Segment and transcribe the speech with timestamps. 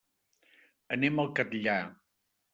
[0.97, 1.79] Anem al Catllar.